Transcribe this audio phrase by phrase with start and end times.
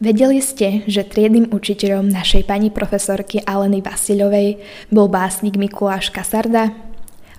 [0.00, 4.56] Vedeli ste, že triednym učiteľom našej pani profesorky Aleny Vasilovej
[4.88, 6.72] bol básnik Mikuláš Kasarda?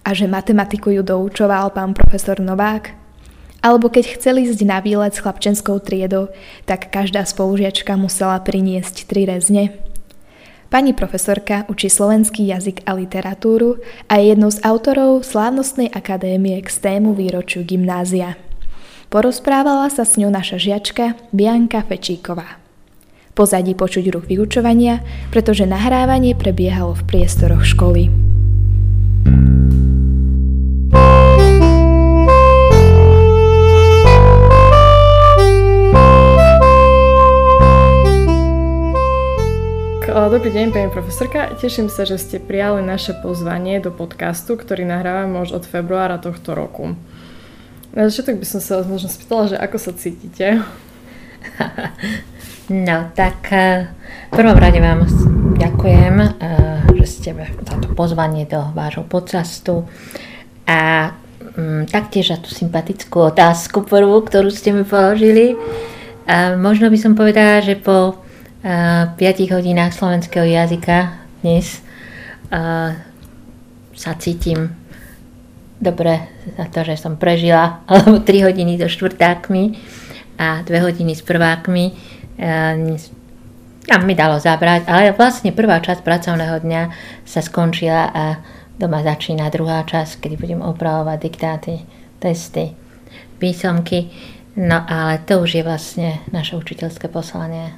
[0.05, 2.93] A že matematiku ju doučoval pán profesor Novák?
[3.65, 6.29] Alebo keď chceli ísť na výlet s chlapčenskou triedou,
[6.69, 9.73] tak každá spolužiačka musela priniesť tri rezne?
[10.69, 16.69] Pani profesorka učí slovenský jazyk a literatúru a je jednou z autorov slávnostnej akadémie k
[16.69, 18.37] stému výročiu gymnázia.
[19.11, 22.55] Porozprávala sa s ňou naša žiačka Bianka Fečíková.
[23.35, 25.03] Pozadí počuť ruch vyučovania,
[25.35, 28.07] pretože nahrávanie prebiehalo v priestoroch školy.
[40.41, 41.53] Dobrý deň, pani profesorka.
[41.59, 46.57] Teším sa, že ste prijali naše pozvanie do podcastu, ktorý nahrávame už od februára tohto
[46.57, 46.97] roku.
[47.91, 50.47] Na začiatok by som sa vás možno spýtala, že ako sa cítite?
[52.71, 53.91] No, tak eh,
[54.31, 55.03] v prvom rade vám
[55.59, 59.83] ďakujem, eh, že ste za to pozvanie do vášho podcastu
[60.63, 61.11] a
[61.59, 65.59] um, taktiež za tú sympatickú otázku prvú, ktorú ste mi položili.
[66.63, 69.19] Možno by som povedala, že po uh, 5
[69.51, 71.83] hodinách slovenského jazyka dnes
[73.91, 74.80] sa cítim
[75.81, 79.75] dobre za to, že som prežila alebo 3 hodiny so štvrtákmi
[80.37, 81.85] a 2 hodiny s prvákmi.
[83.91, 86.81] A mi dalo zabrať, ale vlastne prvá časť pracovného dňa
[87.25, 88.25] sa skončila a
[88.77, 91.73] doma začína druhá časť, kedy budem opravovať diktáty,
[92.21, 92.77] testy,
[93.41, 94.13] písomky.
[94.57, 97.73] No ale to už je vlastne naše učiteľské poslanie.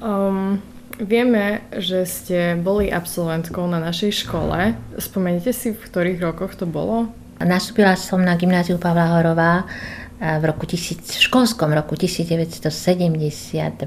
[0.00, 0.64] Um,
[1.00, 4.76] Vieme, že ste boli absolventkou na našej škole.
[5.00, 7.08] Spomenete si, v ktorých rokoch to bolo?
[7.40, 13.80] Nastúpila som na gymnáziu Pavla Horová eh, v roku tisíc, v školskom roku 1972-73.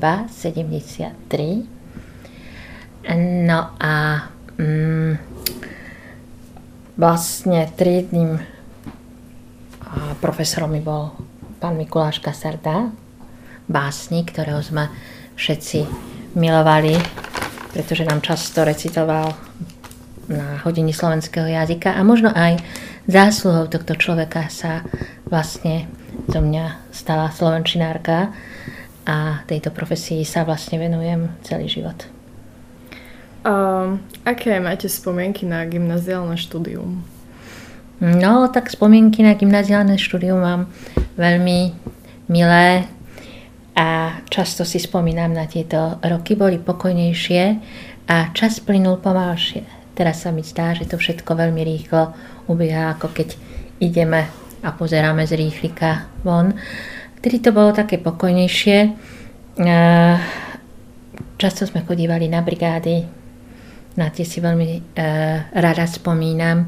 [3.45, 3.93] No a
[4.57, 5.13] mm,
[6.97, 8.41] vlastne triedným
[10.17, 11.13] profesorom mi bol
[11.61, 12.89] pán Mikuláš Kasarda,
[13.69, 14.89] básnik, ktorého sme
[15.37, 16.97] všetci milovali,
[17.73, 19.33] pretože nám často recitoval
[20.29, 22.61] na hodiny slovenského jazyka a možno aj
[23.09, 24.85] zásluhou tohto človeka sa
[25.27, 25.89] vlastne
[26.29, 28.31] zo mňa stala slovenčinárka
[29.03, 32.07] a tejto profesii sa vlastne venujem celý život.
[33.43, 37.03] Um, aké máte spomienky na gymnaziálne štúdium?
[37.99, 40.71] No, tak spomienky na gymnaziálne štúdium mám
[41.19, 41.75] veľmi
[42.31, 42.87] milé,
[43.73, 47.43] a často si spomínam na tieto roky, boli pokojnejšie
[48.05, 49.65] a čas plynul pomalšie.
[49.97, 52.13] Teraz sa mi zdá, že to všetko veľmi rýchlo
[52.49, 53.33] ubieha, ako keď
[53.81, 54.29] ideme
[54.61, 56.53] a pozeráme z rýchlika von.
[57.17, 58.77] Vtedy to bolo také pokojnejšie.
[61.37, 63.05] Často sme chodívali na brigády,
[63.93, 64.79] na tie si veľmi e,
[65.53, 66.65] rada spomínam.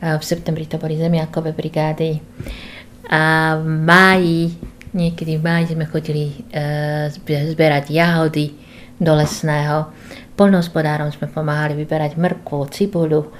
[0.00, 2.20] V septembri to boli zemiakové brigády.
[3.08, 4.40] A v máji
[4.94, 7.10] Niekedy v máji sme chodili e,
[7.50, 8.54] zberať jahody
[9.02, 9.90] do lesného.
[10.38, 13.30] Polnohospodárom sme pomáhali vyberať mrkvu, cibuľu, e,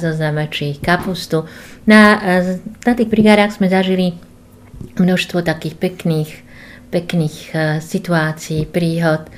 [0.00, 1.44] zo zamečí, kapustu.
[1.84, 4.16] Na, e, na tých brigádach sme zažili
[4.96, 6.32] množstvo takých pekných,
[6.88, 7.36] pekných
[7.84, 9.28] situácií, príhod.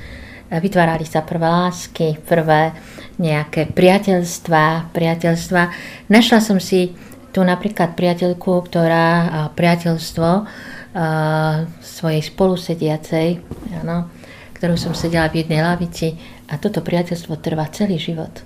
[0.51, 2.71] Vytvárali sa prvé lásky, prvé
[3.19, 5.63] nejaké priateľstva, priateľstva.
[6.07, 6.95] Našla som si
[7.35, 10.29] tu napríklad priateľku, ktorá priateľstvo
[11.79, 13.29] svojej spolusediacej,
[13.87, 14.11] ano,
[14.59, 16.19] ktorú som sedela v jednej lavici
[16.51, 18.43] a toto priateľstvo trvá celý život.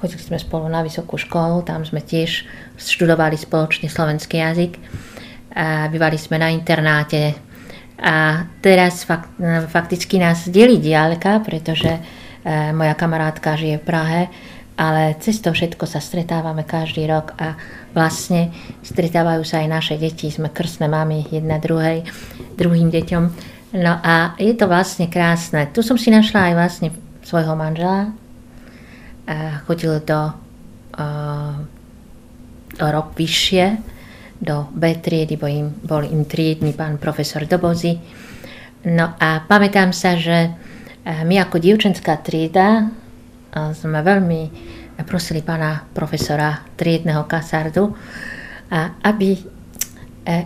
[0.00, 2.48] Chodili sme spolu na vysokú školu, tam sme tiež
[2.80, 4.72] študovali spoločný slovenský jazyk,
[5.54, 7.30] a bývali sme na internáte
[8.02, 9.30] a teraz fakt,
[9.70, 12.00] fakticky nás delí diálka, pretože e,
[12.74, 14.20] moja kamarátka žije v Prahe
[14.74, 17.54] ale cez to všetko sa stretávame každý rok a
[17.94, 18.50] vlastne
[18.82, 22.02] stretávajú sa aj naše deti, sme krstné mamy jedna druhej,
[22.58, 23.24] druhým deťom.
[23.78, 25.70] No a je to vlastne krásne.
[25.70, 26.88] Tu som si našla aj vlastne
[27.22, 28.10] svojho manžela.
[29.24, 31.54] A chodil do uh,
[32.78, 33.78] rok vyššie,
[34.42, 37.98] do B triedy, bol im, bol im triedny pán profesor Dobozy.
[38.90, 40.52] No a pamätám sa, že
[41.04, 42.92] my ako dievčenská trieda
[43.54, 44.40] sme veľmi
[45.02, 47.90] prosili pána profesora triedného Kasardu,
[49.02, 49.40] aby e,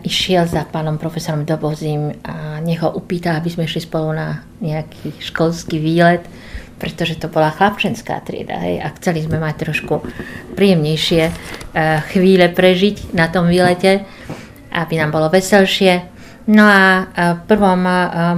[0.05, 5.21] išiel za pánom profesorom Dobozím a nech ho upýta, aby sme išli spolu na nejaký
[5.21, 6.25] školský výlet,
[6.81, 10.05] pretože to bola chlapčenská trieda hej, a chceli sme mať trošku
[10.57, 11.33] príjemnejšie e,
[12.13, 14.05] chvíle prežiť na tom výlete,
[14.73, 16.18] aby nám bolo veselšie.
[16.49, 17.85] No a v prvom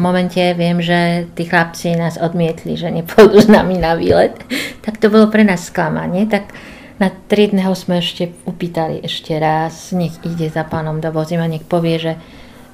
[0.03, 4.35] momente viem, že tí chlapci nás odmietli, že nepôjdu s nami na výlet.
[4.83, 6.27] Tak to bolo pre nás sklamanie.
[6.27, 6.51] Tak
[6.99, 12.03] na triedného sme ešte upýtali ešte raz, nech ide za pánom do vozima, nech povie,
[12.03, 12.13] že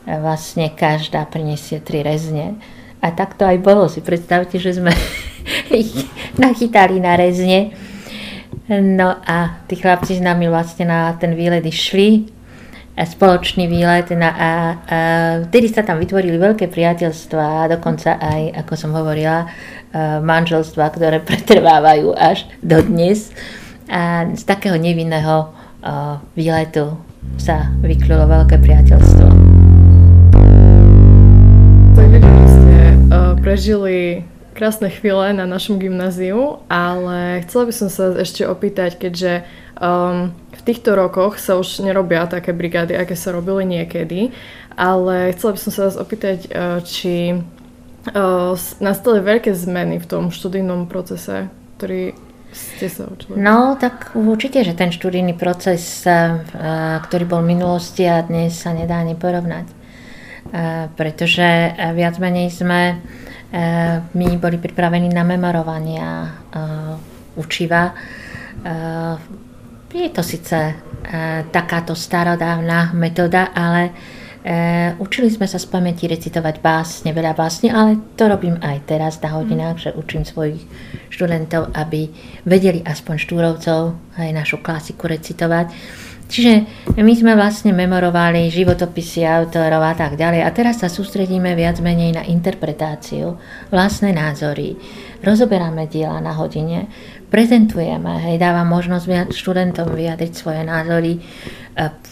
[0.09, 2.57] vlastne každá prinesie tri rezne.
[3.05, 3.93] A tak to aj bolo.
[3.93, 4.97] Si predstavte, že sme
[5.85, 5.93] ich
[6.41, 7.77] nachytali na rezne.
[8.73, 12.36] No a tí chlapci s nami vlastne na ten výlet išli
[13.05, 14.51] spoločný výlet na, a, a
[15.45, 19.53] vtedy sa tam vytvorili veľké priateľstvá dokonca aj, ako som hovorila,
[20.25, 23.37] manželstva, ktoré pretrvávajú až do dnes.
[23.87, 25.53] A z takého nevinného
[26.35, 26.97] výletu
[27.37, 29.27] sa vyklulo veľké priateľstvo.
[31.95, 32.19] Takže
[32.49, 32.79] ste
[33.45, 34.27] prežili
[34.57, 39.45] krásne chvíle na našom gymnáziu, ale chcela by som sa ešte opýtať, keďže
[39.77, 40.33] um,
[40.67, 44.35] týchto rokoch sa už nerobia také brigády, aké sa robili niekedy,
[44.75, 48.53] ale chcela by som sa vás opýtať, eh, či eh,
[48.83, 51.47] nastali veľké zmeny v tom študijnom procese,
[51.79, 52.19] ktorý
[52.51, 53.39] ste sa učili?
[53.39, 56.43] No, tak určite, že ten študijný proces, eh,
[57.07, 59.87] ktorý bol v minulosti a dnes sa nedá ani porovnať.
[60.95, 63.03] Pretože viac menej sme
[64.15, 66.39] my boli pripravení na memorovania
[67.35, 67.91] učiva
[69.95, 70.75] je to síce e,
[71.51, 73.93] takáto starodávna metóda, ale e,
[74.99, 79.31] učili sme sa z pamäti recitovať básne, veľa básne, ale to robím aj teraz na
[79.39, 79.83] hodinách, mm.
[79.83, 80.63] že učím svojich
[81.11, 82.11] študentov, aby
[82.43, 83.81] vedeli aspoň štúrovcov
[84.19, 85.71] aj našu klasiku recitovať.
[86.27, 86.53] Čiže
[86.99, 90.43] my sme vlastne memorovali životopisy autorov a tak ďalej.
[90.43, 93.39] A teraz sa sústredíme viac menej na interpretáciu,
[93.71, 94.75] vlastné názory.
[95.23, 96.91] Rozoberáme diela na hodine,
[97.27, 101.21] prezentujeme, hej, dáva možnosť študentom vyjadriť svoje názory e,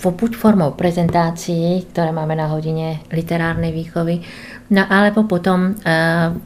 [0.03, 4.21] buď formou prezentácií, ktoré máme na hodine literárnej výchovy,
[4.75, 5.93] no alebo potom e,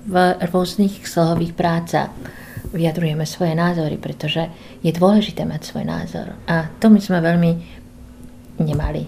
[0.09, 0.15] v
[0.53, 2.13] rôznych slohových prácach
[2.69, 4.45] vyjadrujeme svoje názory, pretože
[4.85, 6.37] je dôležité mať svoj názor.
[6.45, 7.53] A to my sme veľmi
[8.61, 9.03] nemali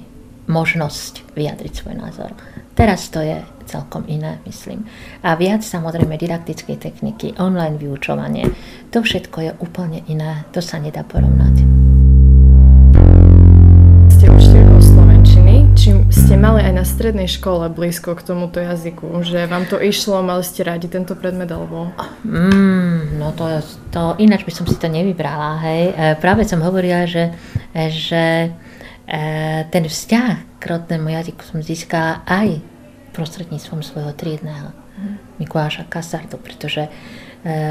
[0.48, 2.32] možnosť vyjadriť svoj názor.
[2.74, 3.38] Teraz to je
[3.70, 4.82] celkom iné, myslím.
[5.22, 8.50] A viac samozrejme didaktickej techniky, online vyučovanie,
[8.90, 11.62] to všetko je úplne iné, to sa nedá porovnať.
[14.10, 19.46] Ste učiteľkou slovenčiny, či ste mali aj na strednej škole blízko k tomuto jazyku, že
[19.46, 21.94] vám to išlo, mali ste radi tento predmet alebo?
[22.26, 23.46] Mm, no to,
[23.94, 25.82] to, ináč by som si to nevybrala, hej.
[25.94, 27.30] E, práve som hovorila, že,
[27.72, 28.50] že
[29.06, 29.18] e,
[29.70, 32.60] ten vzťah k rodnému jazyku som získala aj
[33.12, 34.70] prostredníctvom svojho triedného
[35.40, 36.90] Mikuláša Kasardu, pretože e,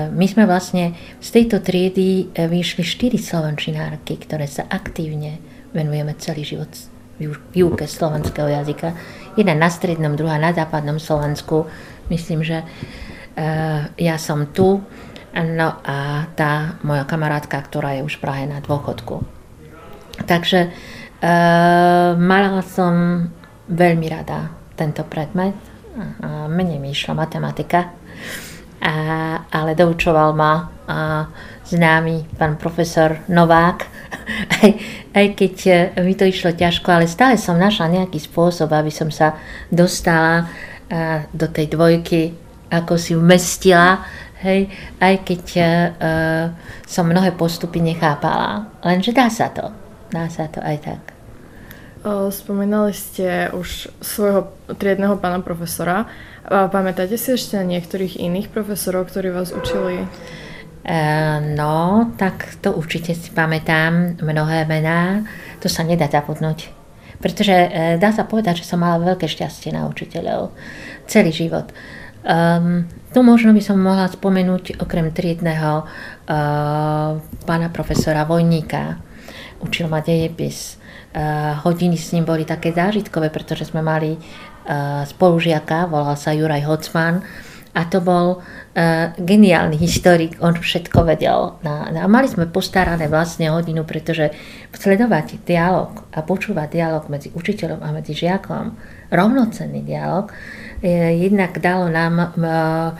[0.09, 5.37] my sme vlastne z tejto triedy e, vyšli štyri slovenčinárky, ktoré sa aktívne
[5.69, 6.71] venujeme celý život
[7.53, 8.97] výuke slovenského jazyka.
[9.37, 11.69] Jedna na strednom, druhá na západnom Slovensku.
[12.09, 12.65] Myslím, že e,
[14.01, 14.81] ja som tu,
[15.37, 19.21] no a tá moja kamarátka, ktorá je už v Prahe na dôchodku.
[20.25, 20.73] Takže
[22.19, 23.27] mala som
[23.67, 25.55] veľmi rada tento predmet.
[26.23, 27.91] A menej mi išla matematika,
[28.79, 28.93] a,
[29.51, 31.27] ale doučoval ma a,
[31.67, 33.79] známy pán profesor Novák.
[34.63, 34.69] aj,
[35.11, 35.73] aj keď e,
[36.07, 39.35] mi to išlo ťažko, ale stále som našla nejaký spôsob, aby som sa
[39.67, 40.47] dostala
[40.87, 42.33] a, do tej dvojky,
[42.71, 43.99] ako si vmestila,
[44.39, 44.71] hej,
[45.03, 46.11] aj keď a, e, e,
[46.87, 48.71] som mnohé postupy nechápala.
[48.87, 49.67] Lenže dá sa to.
[50.09, 51.18] Dá sa to aj tak.
[52.29, 56.07] Spomínali ste už svojho triedného pána profesora.
[56.47, 60.07] Pamätáte si ešte na niektorých iných profesorov, ktorí vás učili?
[61.59, 65.27] No, tak to určite si pamätám mnohé mená.
[65.59, 66.71] To sa nedá zabudnúť.
[67.19, 70.55] Pretože e, dá sa povedať, že som mala veľké šťastie na učiteľov.
[71.03, 71.67] Celý život.
[72.23, 79.03] Um, tu možno by som mohla spomenúť okrem triedného uh, pána profesora Vojníka.
[79.59, 80.78] Učil ma dejepis
[81.65, 84.21] hodiny s ním boli také zážitkové, pretože sme mali eh,
[85.05, 87.25] spolužiaka, volal sa Juraj Hocman.
[87.69, 91.61] A to bol uh, geniálny historik, on všetko vedel.
[91.61, 94.33] Na, na, mali sme postarané vlastne hodinu, pretože
[94.73, 98.73] sledovať dialog a počúvať dialog medzi učiteľom a medzi žiakom,
[99.13, 100.33] rovnocenný dialog,
[100.81, 102.97] jednak dalo nám uh,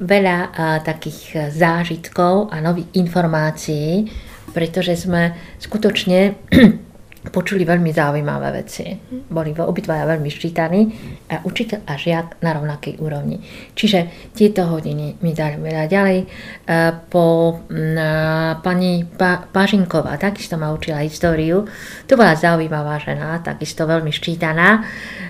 [0.00, 4.08] veľa uh, takých zážitkov a nových informácií,
[4.52, 6.36] pretože sme skutočne
[7.30, 8.98] počuli veľmi zaujímavé veci.
[9.30, 10.80] Boli obidvaja veľmi ščítaní
[11.30, 13.38] a učiteľ a žiak na rovnakej úrovni.
[13.78, 16.18] Čiže tieto hodiny mi dali veľa ďalej.
[16.18, 16.26] E,
[17.06, 17.62] po
[18.58, 21.62] pani pa, Pažinková takisto ma učila históriu.
[22.10, 24.82] To bola zaujímavá žena, takisto veľmi ščítaná.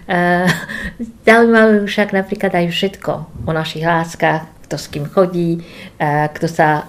[0.08, 0.48] E,
[1.28, 3.12] zaujímavé však napríklad aj všetko
[3.44, 6.88] o našich láskach, kto s kým chodí, e, kto sa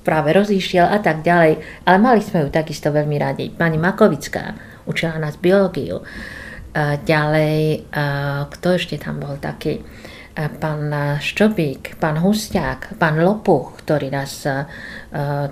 [0.00, 1.84] práve rozíšiel a tak ďalej.
[1.84, 3.52] Ale mali sme ju takisto veľmi radi.
[3.52, 4.56] Pani Makovická
[4.88, 6.00] učila nás biológiu.
[7.04, 7.90] Ďalej,
[8.46, 9.82] kto ešte tam bol taký?
[10.30, 10.88] Pán
[11.18, 14.46] Ščobík, pán Husťák, pán Lopuch, ktorý nás,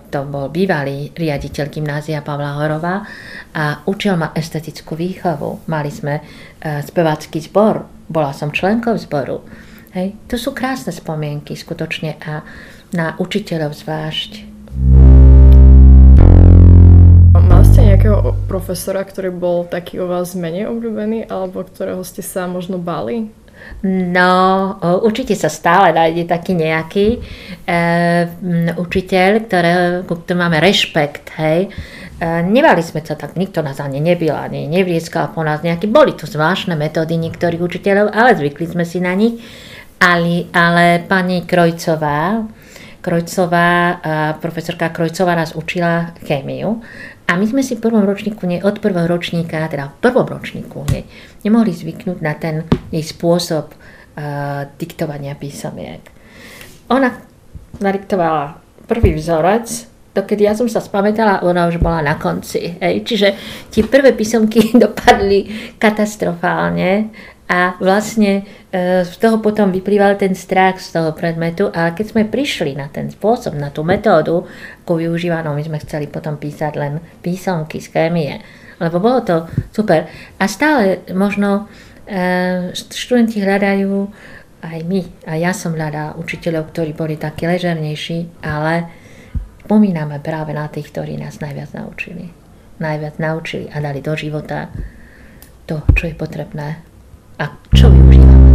[0.08, 3.02] to bol bývalý riaditeľ gymnázia Pavla Horova
[3.52, 5.66] a učil ma estetickú výchovu.
[5.66, 6.22] Mali sme
[6.62, 9.42] spevácky zbor, bola som členkou zboru.
[9.92, 10.14] Hej.
[10.30, 12.46] To sú krásne spomienky skutočne a
[12.92, 14.48] na učiteľov zvlášť.
[17.38, 22.48] Mal ste nejakého profesora, ktorý bol taký u vás menej obľúbený, alebo ktorého ste sa
[22.48, 23.28] možno bali?
[23.86, 27.76] No, určite sa stále nájde taký nejaký e,
[28.74, 31.70] učiteľ, ktorého, ktorý máme rešpekt, hej.
[32.18, 35.86] E, nevali sme sa tak, nikto nás ani nebil, ani nevlieskal po nás nejaký.
[35.86, 39.38] Boli to zvláštne metódy niektorých učiteľov, ale zvykli sme si na nich.
[39.98, 42.46] Ale, ale pani Krojcová,
[42.98, 44.02] Krojcová,
[44.42, 46.82] profesorka Krojcová nás učila chémiu
[47.28, 50.82] a my sme si v prvom ročníku, nie, od prvého ročníka, teda v prvom ročníku,
[50.90, 51.04] nie,
[51.44, 56.00] nemohli zvyknúť na ten jej spôsob uh, diktovania písomiek.
[56.88, 57.12] Ona
[57.84, 58.56] nadiktovala
[58.88, 59.68] prvý vzorec,
[60.16, 62.80] dokedy ja som sa spamätala, ona už bola na konci.
[62.80, 63.06] Hej.
[63.06, 63.28] Čiže
[63.70, 67.12] tie prvé písomky dopadli katastrofálne
[67.48, 72.22] a vlastne e, z toho potom vyplýval ten strach z toho predmetu, ale keď sme
[72.28, 74.44] prišli na ten spôsob, na tú metódu,
[74.84, 78.44] ako využívanú, my sme chceli potom písať len písomky z chémie,
[78.76, 79.36] lebo bolo to
[79.72, 80.04] super.
[80.36, 81.72] A stále možno
[82.04, 83.96] e, študenti hľadajú,
[84.58, 88.92] aj my, a ja som hľadala učiteľov, ktorí boli takí ležernejší, ale
[89.64, 92.28] pomíname práve na tých, ktorí nás najviac naučili.
[92.76, 94.68] Najviac naučili a dali do života
[95.64, 96.87] to, čo je potrebné
[97.38, 98.50] a čo využívame?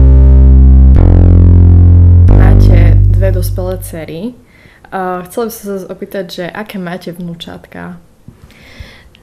[2.28, 4.22] Máte dve dospelé cery.
[4.92, 7.98] Uh, chcela by som sa opýtať, že aké máte vnúčatka?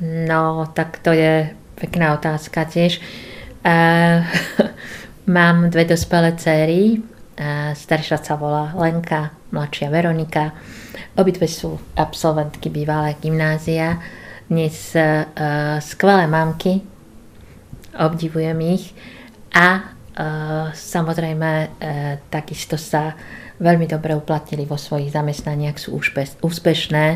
[0.00, 2.98] No, tak to je pekná otázka tiež.
[3.60, 4.24] Uh,
[5.36, 7.04] mám dve dospelé céry.
[7.36, 10.56] Uh, staršia sa volá Lenka, mladšia Veronika.
[11.20, 14.00] Obidve sú absolventky bývalé gymnázia.
[14.48, 15.28] Dnes uh,
[15.78, 16.82] skvelé mamky,
[17.94, 18.96] obdivujem ich
[19.50, 21.68] a uh, samozrejme uh,
[22.30, 23.14] takisto sa
[23.60, 26.00] veľmi dobre uplatnili vo svojich zamestnaniach, sú
[26.40, 27.06] úspešné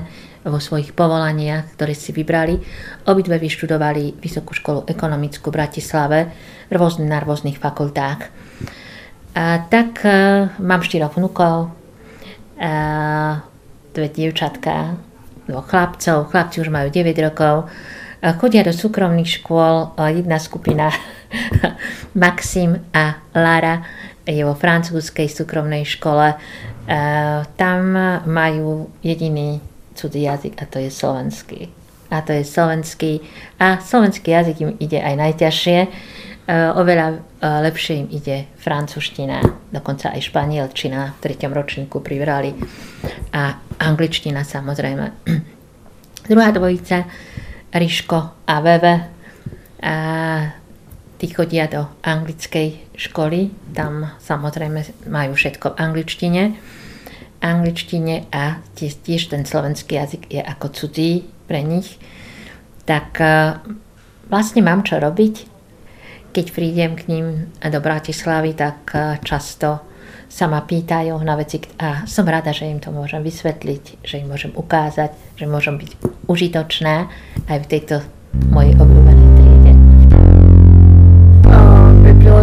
[0.45, 2.61] vo svojich povolaniach, ktoré si vybrali.
[3.09, 6.19] Obidve vyštudovali Vysokú školu ekonomickú v Bratislave
[6.69, 8.29] rôzne, na rôznych fakultách.
[9.35, 11.73] A tak uh, mám štyroch vnúkov,
[12.61, 13.33] uh,
[13.97, 15.01] dve dievčatka,
[15.49, 17.73] dvoch chlapcov, chlapci už majú 9 rokov,
[18.33, 20.89] chodia do súkromných škôl, jedna skupina
[22.23, 23.85] Maxim a Lara
[24.25, 26.33] je vo francúzskej súkromnej škole.
[27.61, 27.83] Tam
[28.25, 29.61] majú jediný
[29.93, 31.61] cudzí jazyk a to je slovenský.
[32.09, 33.21] A to je slovenský.
[33.61, 35.79] A slovenský jazyk im ide aj najťažšie.
[36.77, 39.41] Oveľa lepšie im ide francúzština,
[39.73, 42.53] dokonca aj španielčina v treťom ročníku privrali.
[43.33, 45.25] A angličtina samozrejme.
[46.31, 47.09] Druhá dvojica,
[47.75, 48.95] Riško a Veve.
[49.85, 49.95] A
[51.19, 56.43] tí chodia do anglickej školy, tam samozrejme majú všetko v angličtine,
[57.45, 62.01] angličtine a tiež, tiež ten slovenský jazyk je ako cudzí pre nich.
[62.89, 63.29] Tak e,
[64.33, 65.53] vlastne mám čo robiť.
[66.35, 67.27] Keď prídem k ním
[67.61, 69.85] do Bratislavy, tak e, často
[70.29, 74.29] sa ma pýtajú na veci a som rada, že im to môžem vysvetliť, že im
[74.33, 75.91] môžem ukázať, že môžem byť
[76.27, 77.07] užitočná
[77.51, 77.97] aj v tejto
[78.51, 79.25] mojej obľúbenej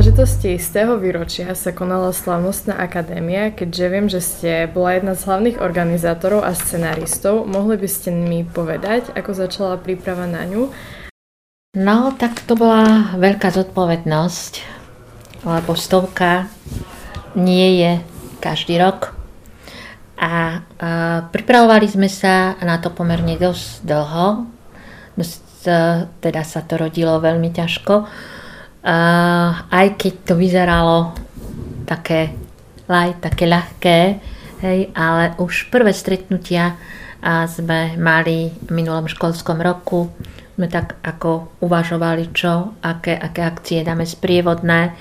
[0.01, 5.29] príležitosti z tého výročia sa konala slavnostná akadémia, keďže viem, že ste bola jedna z
[5.29, 7.45] hlavných organizátorov a scenáristov.
[7.45, 10.73] Mohli by ste mi povedať, ako začala príprava na ňu?
[11.77, 14.53] No, tak to bola veľká zodpovednosť,
[15.45, 16.49] lebo stovka
[17.37, 17.91] nie je
[18.41, 19.13] každý rok.
[20.17, 24.49] A, a pripravovali sme sa na to pomerne dosť dlho.
[26.21, 27.93] Teda sa to rodilo veľmi ťažko
[29.69, 31.13] aj keď to vyzeralo
[31.85, 32.33] také
[32.89, 33.99] light, také ľahké,
[34.65, 36.75] hej, ale už prvé stretnutia
[37.45, 40.09] sme mali v minulom školskom roku
[40.51, 44.93] sme tak ako uvažovali, čo, aké, aké akcie dáme sprievodné,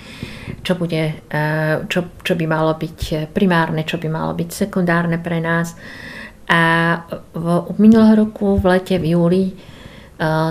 [0.65, 1.45] čo, bude, e,
[1.85, 5.77] čo, čo by malo byť primárne, čo by malo byť sekundárne pre nás.
[6.49, 6.63] A
[7.35, 9.45] v, minulého roku v lete, v júli,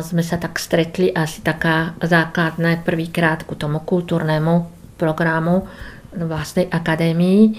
[0.02, 4.66] sme sa tak stretli asi taká základné prvýkrát ku tomu kultúrnemu
[4.98, 5.70] programu
[6.10, 7.54] vlastnej akadémii.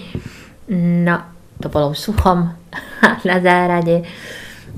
[1.07, 1.17] No,
[1.63, 2.39] to bolo v Suchom
[3.27, 4.03] na zárade.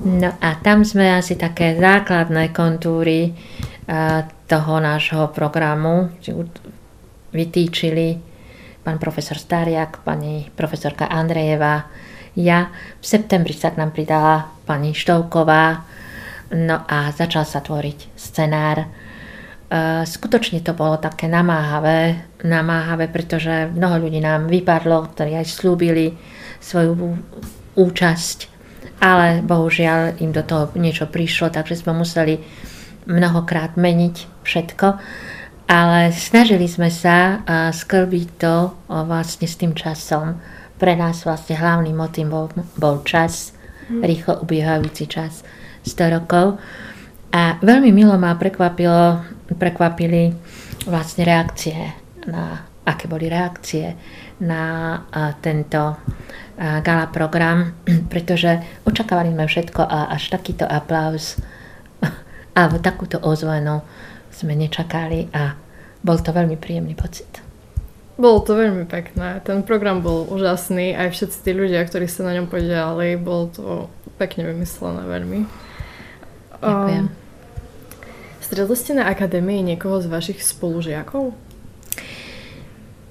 [0.05, 6.13] No a tam sme asi také základné kontúry uh, toho nášho programu
[7.33, 8.33] vytýčili
[8.83, 11.87] pán profesor Stariak, pani profesorka Andrejeva,
[12.35, 12.67] ja.
[12.99, 15.92] V septembri sa k nám pridala pani Štovková,
[16.53, 18.85] no a začal sa tvoriť scenár.
[18.85, 18.87] E,
[20.05, 26.13] skutočne to bolo také namáhavé, namáhavé, pretože mnoho ľudí nám vypadlo, ktorí aj slúbili
[26.63, 27.17] svoju
[27.75, 28.37] účasť,
[29.01, 32.39] ale bohužiaľ im do toho niečo prišlo, takže sme museli
[33.09, 34.87] mnohokrát meniť všetko.
[35.63, 37.39] Ale snažili sme sa
[37.71, 38.55] sklbiť to
[38.87, 40.37] vlastne s tým časom
[40.83, 42.27] pre nás vlastne hlavný motiv
[42.75, 43.55] bol, čas,
[43.87, 44.03] mm.
[44.03, 45.47] rýchlo ubiehajúci čas,
[45.83, 46.57] 100 rokov.
[47.33, 49.23] A veľmi milo ma prekvapilo,
[49.57, 50.33] prekvapili
[50.85, 51.77] vlastne reakcie
[52.27, 53.95] na, aké boli reakcie
[54.43, 54.99] na
[55.41, 55.97] tento
[56.57, 57.73] gala program,
[58.13, 61.41] pretože očakávali sme všetko a až takýto aplauz
[62.57, 63.81] a takúto ozvenu
[64.29, 65.57] sme nečakali a
[66.03, 67.41] bol to veľmi príjemný pocit.
[68.13, 69.41] Bolo to veľmi pekné.
[69.41, 70.93] Ten program bol úžasný.
[70.93, 73.65] Aj všetci tí ľudia, ktorí sa na ňom podielali, bolo to
[74.21, 75.49] pekne vymyslené veľmi.
[76.63, 77.05] Ďakujem.
[77.05, 77.15] Um,
[78.39, 81.35] stretli ste na akadémii niekoho z vašich spolužiakov?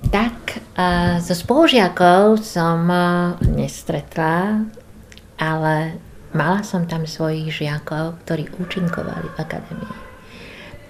[0.09, 0.37] Tak,
[0.77, 4.65] uh, so spolužiakov som uh, nestretla,
[5.37, 5.75] ale
[6.33, 9.95] mala som tam svojich žiakov, ktorí účinkovali v akadémii.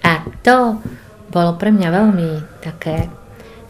[0.07, 0.79] A to
[1.27, 2.29] bolo pre mňa veľmi
[2.63, 3.11] také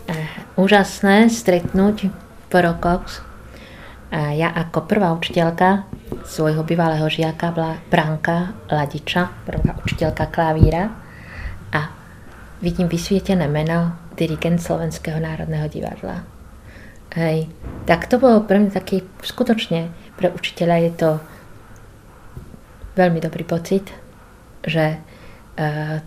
[0.04, 0.28] Eh,
[0.60, 2.12] úžasné stretnúť
[2.52, 3.24] po rokoch.
[4.12, 5.88] A ja ako prvá učiteľka
[6.22, 10.94] svojho bývalého žiaka bola Branka Ladiča, prvá učiteľka klavíra
[11.74, 11.82] a
[12.62, 16.24] vidím vysvietené meno dirigent Slovenského národného divadla.
[17.18, 17.50] Hej.
[17.86, 21.10] Tak to bolo pre mňa taký, skutočne pre učiteľa je to
[22.98, 23.90] veľmi dobrý pocit,
[24.66, 25.98] že uh,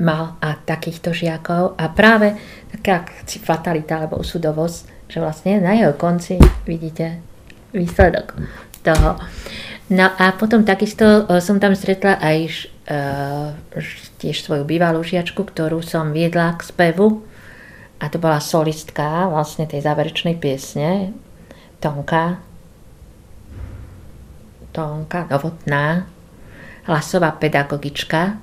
[0.00, 2.34] mal a takýchto žiakov a práve
[2.72, 3.06] taká
[3.44, 7.20] fatalita alebo súdovosť, že vlastne na jeho konci vidíte
[7.76, 8.34] výsledok
[8.86, 9.18] toho.
[9.90, 12.38] No a potom takisto e, som tam stretla aj
[12.90, 13.54] uh,
[14.18, 17.22] tiež svoju bývalú žiačku, ktorú som viedla k spevu
[17.98, 21.14] a to bola solistka vlastne tej záverečnej piesne
[21.78, 22.42] Tonka
[24.74, 26.04] Tonka Novotná
[26.84, 28.36] hlasová pedagogička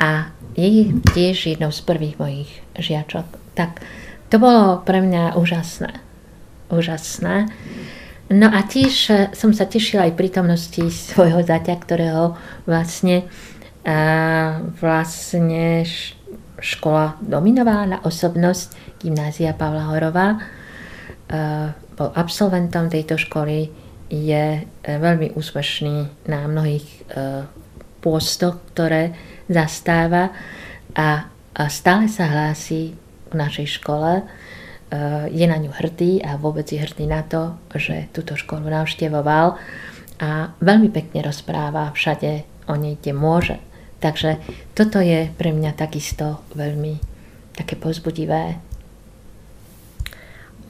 [0.00, 3.26] a je tiež jednou z prvých mojich žiačok.
[3.54, 3.84] Tak
[4.32, 5.92] to bolo pre mňa úžasné.
[6.72, 7.52] Úžasné.
[8.32, 10.80] No a tiež e, som sa tešila aj prítomnosti
[11.12, 12.32] svojho zaťa, ktorého
[12.64, 13.28] vlastne,
[13.84, 15.84] uh, vlastne
[16.62, 20.28] škola dominovala osobnosť gymnázia Pavla Horová.
[20.38, 23.68] Uh, bol absolventom tejto školy,
[24.12, 26.84] je veľmi úspešný na mnohých
[28.04, 29.16] pôstoch, ktoré
[29.48, 30.28] zastáva
[30.92, 31.32] a,
[31.72, 32.92] stále sa hlási
[33.32, 34.20] v našej škole,
[35.32, 39.56] je na ňu hrdý a vôbec je hrdý na to, že túto školu navštevoval
[40.20, 43.56] a veľmi pekne rozpráva všade o nej, kde môže.
[44.04, 44.36] Takže
[44.76, 47.00] toto je pre mňa takisto veľmi
[47.56, 48.60] také pozbudivé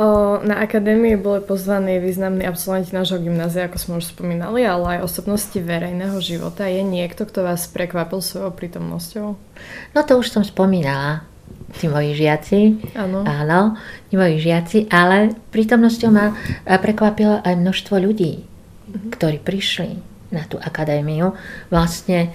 [0.00, 5.04] O, na akadémii boli pozvaní významní absolventi nášho gymnázia, ako sme už spomínali, ale aj
[5.04, 6.64] osobnosti verejného života.
[6.64, 9.28] Je niekto, kto vás prekvapil svojou prítomnosťou?
[9.92, 11.28] No to už som spomínala,
[11.76, 12.58] tí moji žiaci.
[12.96, 13.24] Áno.
[13.24, 13.60] Áno,
[14.08, 19.16] tí moji žiaci, ale prítomnosťou ma prekvapilo aj množstvo ľudí, mhm.
[19.16, 21.36] ktorí prišli na tú akadémiu.
[21.68, 22.32] Vlastne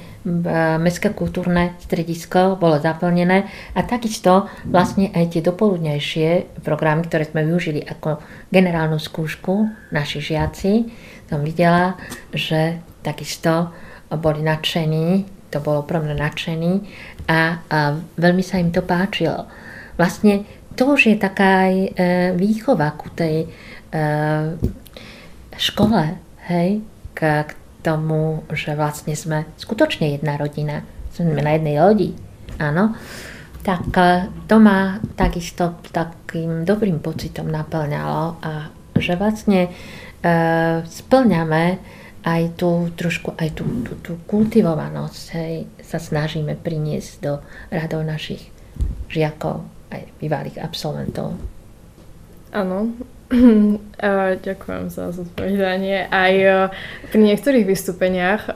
[0.78, 7.80] Mestské kultúrne stredisko bolo zaplnené a takisto vlastne aj tie dopoludnejšie programy, ktoré sme využili
[7.88, 8.20] ako
[8.52, 10.72] generálnu skúšku, naši žiaci,
[11.32, 11.96] som videla,
[12.36, 13.72] že takisto
[14.12, 16.74] boli nadšení, to bolo pro mňa nadšení
[17.28, 17.80] a, a
[18.16, 19.46] veľmi sa im to páčilo.
[20.00, 21.90] Vlastne to už je taká aj e,
[22.38, 23.48] výchova ku tej e,
[25.58, 26.04] škole,
[26.48, 26.86] hej,
[27.18, 27.50] k,
[27.88, 30.84] tomu, že vlastne sme skutočne jedna rodina.
[31.16, 32.12] Sme na jednej lodi,
[32.60, 32.94] áno.
[33.64, 38.52] Tak e, to ma takisto takým dobrým pocitom naplňalo a
[39.00, 39.70] že vlastne e,
[40.84, 41.80] splňame
[42.28, 47.40] aj tú trošku, aj tú, tú, tú kultivovanosť hej, sa snažíme priniesť do
[47.72, 48.52] radov našich
[49.08, 49.64] žiakov,
[49.96, 51.40] aj bývalých absolventov.
[52.52, 52.92] Áno,
[54.48, 56.08] ďakujem za zodpovedanie.
[56.08, 56.72] Aj e,
[57.12, 58.52] pri niektorých vystúpeniach, e,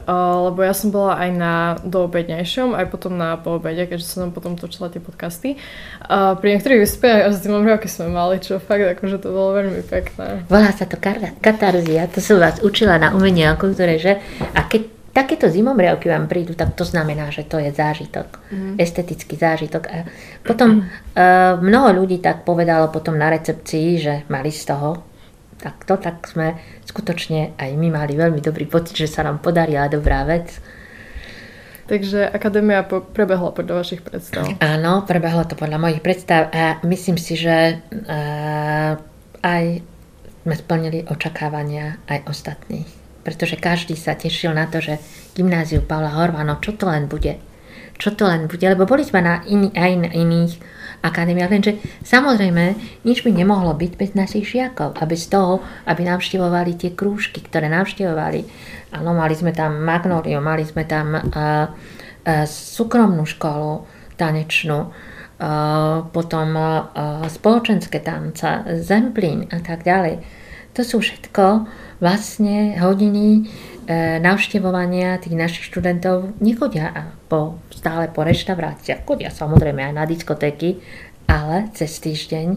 [0.48, 1.54] lebo ja som bola aj na
[1.84, 5.60] doobednejšom, aj potom na poobede, keďže som potom točila tie podcasty.
[6.08, 10.48] Pri niektorých vystúpeniach až tým keď sme mali, čo fakt akože to bolo veľmi pekné.
[10.48, 10.96] Volá sa to
[11.44, 14.24] katarzia, to som vás učila na umenie kultúre, že?
[14.56, 18.76] A keď takéto zimomriavky vám prídu, tak to znamená, že to je zážitok, mm.
[18.80, 19.84] estetický zážitok.
[19.92, 19.98] A
[20.44, 25.12] potom uh, mnoho ľudí tak povedalo potom na recepcii, že mali z toho
[25.62, 26.58] tak to, tak sme
[26.90, 30.58] skutočne aj my mali veľmi dobrý pocit, že sa nám podarila dobrá vec.
[31.86, 34.50] Takže akadémia po, prebehla podľa vašich predstav.
[34.58, 38.98] Áno, prebehlo to podľa mojich predstav a myslím si, že uh,
[39.46, 39.64] aj
[40.42, 45.02] sme splnili očakávania aj ostatných pretože každý sa tešil na to, že
[45.38, 47.38] gymnáziu Pavla Horvano, čo to len bude.
[48.02, 50.54] Čo to len bude, lebo boli sme na iný, aj na iných
[51.02, 51.74] akadémiách, lenže
[52.06, 57.42] samozrejme nič by nemohlo byť bez našich žiakov a bez toho, aby navštevovali tie krúžky,
[57.42, 58.42] ktoré navštevovali.
[58.98, 63.86] Áno, mali sme tam Magnoliu, mali sme tam uh, uh, súkromnú školu
[64.18, 70.41] tanečnú, uh, potom uh, spoločenské tanca, zemplín a tak ďalej.
[70.72, 71.68] To sú všetko
[72.00, 73.42] vlastne hodiny e,
[74.24, 80.80] navštevovania tých našich študentov nechodia po, stále po reštauráciách, chodia samozrejme aj na diskotéky,
[81.28, 82.56] ale cez týždeň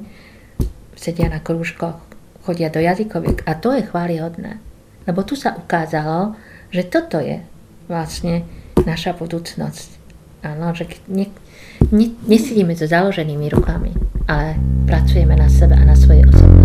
[0.94, 1.98] sedia na krúžkoch,
[2.46, 4.62] chodia do jazykoviek a to je chválihodné.
[5.04, 6.38] Lebo tu sa ukázalo,
[6.72, 7.42] že toto je
[7.90, 8.46] vlastne
[8.86, 9.88] naša budúcnosť.
[10.44, 11.28] Áno, že ne,
[11.92, 13.92] ne, nesedíme so založenými rukami,
[14.28, 14.56] ale
[14.88, 16.63] pracujeme na sebe a na svojej osobnosti.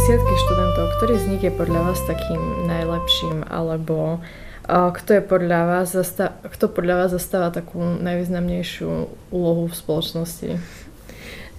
[0.00, 0.86] Desiatky študentov.
[0.96, 4.24] Ktorý z nich je podľa vás takým najlepším, alebo
[4.64, 8.88] kto, je podľa vás zasta- kto podľa vás zastáva takú najvýznamnejšiu
[9.28, 10.56] úlohu v spoločnosti?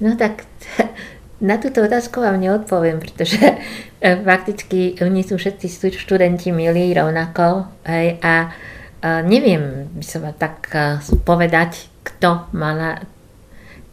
[0.02, 0.50] No tak
[1.54, 3.38] na túto otázku vám neodpoviem, pretože
[4.02, 8.58] e, fakticky oni sú všetci študenti milí rovnako hej, a,
[9.06, 13.06] a neviem by som tak e, povedať, kto má na...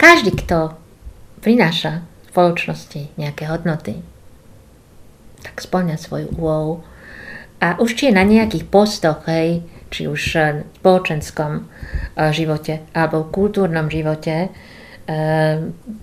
[0.00, 0.72] Každý, kto
[1.44, 2.00] prináša
[2.32, 4.07] spoločnosti nejaké hodnoty,
[5.48, 6.84] tak splňa svoju úlohu.
[7.58, 11.62] A už či je na nejakých postoch, hej, či už v spoločenskom e,
[12.30, 14.48] živote alebo v kultúrnom živote e,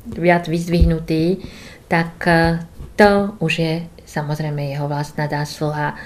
[0.09, 1.45] viac vyzdvihnutý,
[1.85, 2.65] tak e,
[2.97, 3.73] to už je
[4.05, 5.99] samozrejme jeho vlastná zásluha.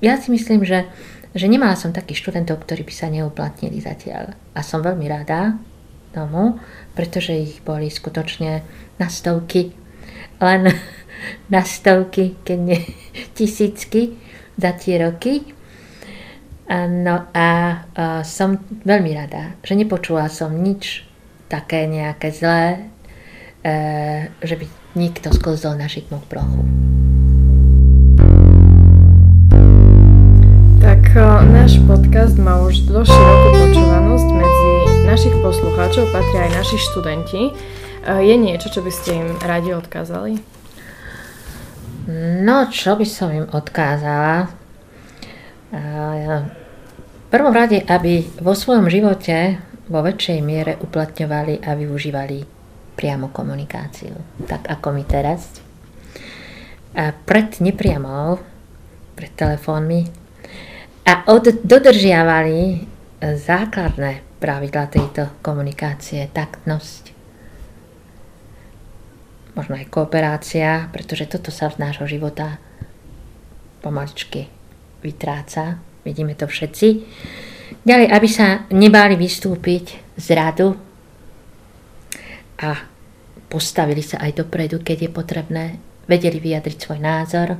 [0.00, 0.88] Ja si myslím, že,
[1.36, 4.32] že nemala som takých študentov, ktorí by sa neuplatnili zatiaľ.
[4.56, 5.60] A som veľmi rada
[6.16, 6.56] tomu,
[6.96, 8.64] pretože ich boli skutočne
[8.96, 9.76] na stovky,
[10.40, 10.72] len
[11.54, 12.80] na stovky, keď nie
[13.36, 14.16] tisícky
[14.56, 15.44] za tie roky.
[16.70, 17.48] No a,
[17.98, 21.02] a som veľmi rada, že nepočula som nič
[21.50, 22.94] také nejaké zlé,
[23.66, 26.62] e, že by nikto sklzol na šikmú prochu.
[30.78, 34.70] Tak e, náš podcast má už dosť širokú počúvanosť medzi
[35.10, 37.50] našich poslucháčov, patria aj naši študenti.
[38.00, 40.40] Je niečo, čo by ste im radi odkázali?
[42.40, 44.48] No, čo by som im odkázala?
[45.70, 49.60] V prvom rade, aby vo svojom živote
[49.90, 52.42] vo väčšej miere uplatňovali a využívali
[52.94, 54.14] priamo komunikáciu,
[54.46, 55.60] tak ako my teraz.
[56.96, 58.40] A pred nepriamou,
[59.14, 60.08] pred telefónmi
[61.06, 62.86] a od, dodržiavali
[63.20, 67.09] základné pravidla tejto komunikácie, taktnosť,
[69.54, 72.58] možno aj kooperácia, pretože toto sa z nášho života
[73.80, 74.46] pomaličky
[75.00, 75.80] vytráca.
[76.04, 76.88] Vidíme to všetci.
[77.84, 80.76] Ďalej, aby sa nebáli vystúpiť z radu
[82.60, 82.76] a
[83.48, 85.64] postavili sa aj dopredu, keď je potrebné,
[86.04, 87.56] vedeli vyjadriť svoj názor,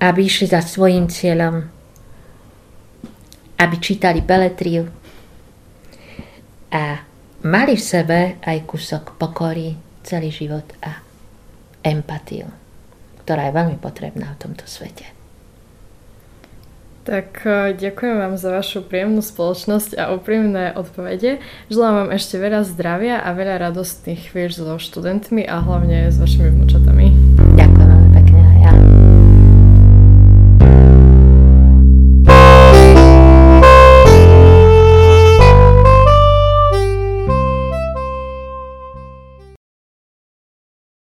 [0.00, 1.66] aby išli za svojim cieľom,
[3.60, 4.88] aby čítali beletriu
[6.74, 7.04] a
[7.46, 11.00] mali v sebe aj kúsok pokory, celý život a
[11.82, 12.48] empatiu,
[13.24, 15.08] ktorá je veľmi potrebná v tomto svete.
[17.04, 21.36] Tak e, ďakujem vám za vašu príjemnú spoločnosť a úprimné odpovede.
[21.68, 26.48] Želám vám ešte veľa zdravia a veľa radostných chvíľ so študentmi a hlavne s vašimi
[26.48, 27.23] vnúčatami.